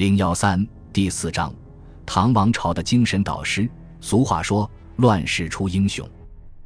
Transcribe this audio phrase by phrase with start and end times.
[0.00, 1.54] 零幺三第四章，
[2.06, 3.68] 唐王朝的精神导师。
[4.00, 6.08] 俗话说：“乱世出英雄。”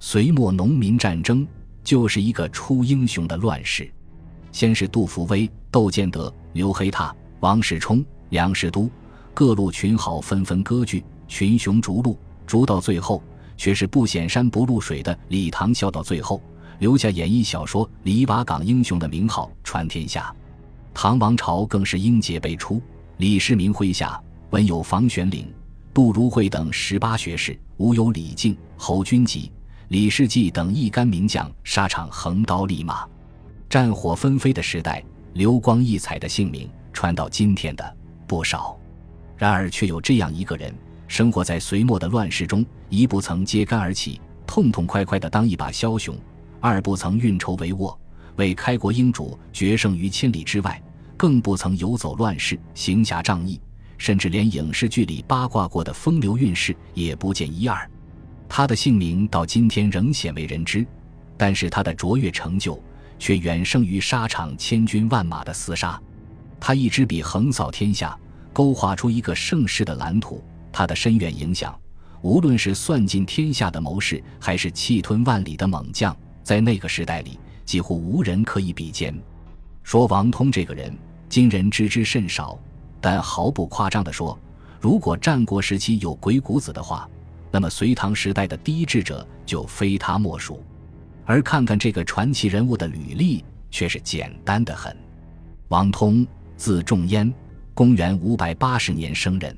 [0.00, 1.46] 隋末农民战争
[1.84, 3.92] 就是一个出英雄的乱世。
[4.50, 8.90] 先是杜伏威、窦建德、刘黑闼、王世充、梁士都
[9.34, 13.22] 各路群豪纷纷割据，群雄逐鹿，逐到最后，
[13.58, 16.40] 却是不显山不露水的李唐笑到最后，
[16.78, 20.34] 留下演义小说《李瓦岗英雄》的名号传天下。
[20.94, 22.80] 唐王朝更是英杰辈出。
[23.18, 25.52] 李世民麾下，文有房玄龄、
[25.92, 29.50] 杜如晦等十八学士，武有李靖、侯君集、
[29.88, 33.04] 李世济等一干名将，沙场横刀立马，
[33.68, 38.78] 战火纷飞的时代，流光溢彩的姓名传到今天的不少。
[39.36, 40.72] 然而，却有这样一个人，
[41.08, 46.14] 生活在隋末的乱世中，一不曾揭竿而起，痛痛快快地当一把枭雄；
[46.60, 47.98] 二不曾运筹帷幄，
[48.36, 50.80] 为开国英主决胜于千里之外。
[51.18, 53.60] 更不曾游走乱世，行侠仗义，
[53.98, 57.90] 甚至连影视剧里八卦过的风流韵事也不见一二。
[58.48, 60.86] 他的姓名到今天仍鲜为人知，
[61.36, 62.80] 但是他的卓越成就
[63.18, 66.00] 却远胜于沙场千军万马的厮杀。
[66.60, 68.16] 他一支笔横扫天下，
[68.52, 70.40] 勾画出一个盛世的蓝图。
[70.70, 71.76] 他的深远影响，
[72.22, 79.12] 无论是算尽天下的谋士，还是气吞万里的猛将，在那个时代里几乎无人可以比肩。
[79.82, 80.96] 说王通这个人。
[81.28, 82.58] 今人知之甚少，
[83.00, 84.38] 但毫不夸张地说，
[84.80, 87.08] 如果战国时期有鬼谷子的话，
[87.50, 90.62] 那么隋唐时代的第一智者就非他莫属。
[91.26, 94.96] 而看看这个传奇人物的履历，却是简单的很。
[95.68, 97.32] 王通，字仲淹，
[97.74, 99.54] 公元五百八十年生人。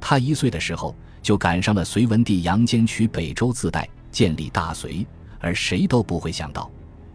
[0.00, 5.04] 他一岁的时候就赶上了隋文帝杨坚取北周自代，建立大隋。
[5.40, 6.70] 而谁都不会想到，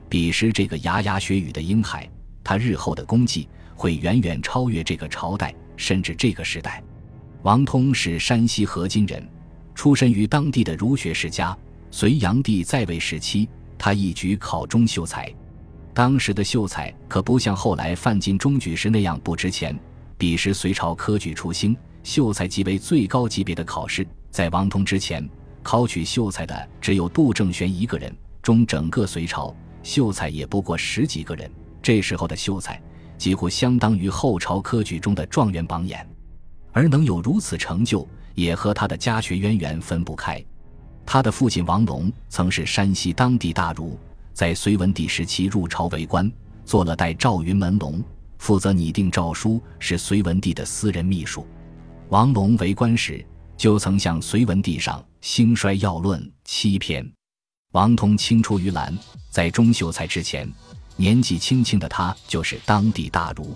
[0.10, 2.10] 彼时这个牙牙学语的婴孩，
[2.44, 3.48] 他日后的功绩。
[3.78, 6.84] 会远远超越这个朝代，甚至这个时代。
[7.44, 9.26] 王通是山西河津人，
[9.76, 11.56] 出身于当地的儒学世家。
[11.92, 15.32] 隋炀帝在位时期，他一举考中秀才。
[15.94, 19.78] 当时的秀才可不像后来范进中举时那样不值钱。
[20.18, 24.06] 彼时隋朝科举初兴，秀才即为最高级别的考试。
[24.32, 25.28] 在王通之前，
[25.64, 31.50] 考取秀才的只有杜正玄一个人，中整个隋朝秀才也不过十几个人。
[31.82, 32.82] 这时候的秀才。
[33.18, 36.08] 几乎相当于后朝科举中的状元榜眼，
[36.72, 40.44] 而能有如此成就，也和他的家学渊源分不开。
[41.06, 43.98] 他的父亲王龙曾是山西当地大儒，
[44.34, 46.32] 在隋文帝时期入朝为官，
[46.66, 48.04] 做了代赵云门龙，
[48.38, 51.48] 负责拟定诏书，是隋文帝的私人秘书。
[52.10, 53.26] 王龙为官时，
[53.58, 57.10] 就曾向隋文帝上《兴衰要论》七篇。
[57.72, 58.98] 王通青出于蓝，
[59.30, 60.50] 在中秀才之前。
[61.00, 63.56] 年纪轻轻的他就是当地大儒，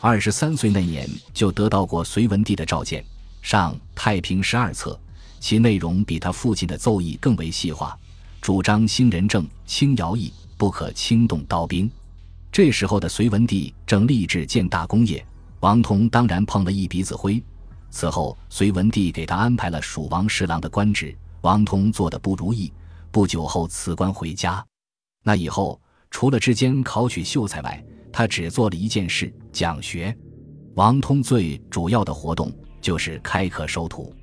[0.00, 3.04] 二十三岁那年就得到过隋文帝的召见，
[3.42, 4.92] 上《太平十二策》，
[5.38, 7.94] 其内容比他父亲的奏议更为细化，
[8.40, 11.88] 主张兴仁政、轻徭役，不可轻动刀兵。
[12.50, 15.22] 这时候的隋文帝正立志建大功业，
[15.60, 17.42] 王通当然碰了一鼻子灰。
[17.90, 22.72] 此后，隋文帝给他安排了蜀王侍郎的官职，王通做的不如意，
[23.10, 24.64] 不久后辞官回家。
[25.22, 25.78] 那以后。
[26.10, 27.82] 除了之间考取秀才外，
[28.12, 30.14] 他只做了一件事：讲学。
[30.74, 34.14] 王通最主要的活动就是开课收徒。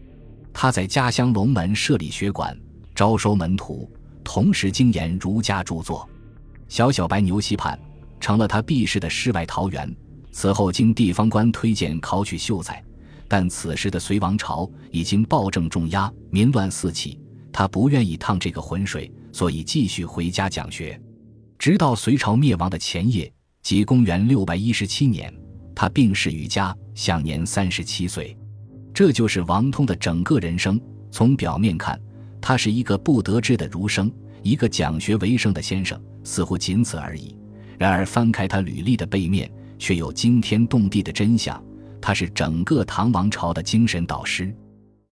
[0.54, 2.58] 他在家乡龙门设立学馆，
[2.94, 3.90] 招收门徒，
[4.24, 6.08] 同时精研儒家著作。
[6.68, 7.80] 小小白牛溪畔
[8.20, 9.96] 成了他避世的世外桃源。
[10.32, 12.84] 此后经地方官推荐考取秀才，
[13.28, 17.20] 但此时的隋王朝已经暴政重压，民乱四起，
[17.52, 21.00] 他不愿意趟这个浑水，所以继续回家讲学。
[21.60, 23.32] 直到隋朝灭亡的前夜，
[23.62, 25.34] 即公元六百一十七年，
[25.76, 28.38] 他病逝于家，享年三十七岁。
[28.94, 30.80] 这就是王通的整个人生。
[31.10, 32.00] 从表面看，
[32.40, 34.12] 他是一个不得志的儒生，
[34.44, 37.36] 一个讲学为生的先生，似乎仅此而已。
[37.80, 41.64] 然而，翻开他履历的背面，却有惊天动地的真相：
[42.00, 44.56] 他是整个唐王朝的精神导师。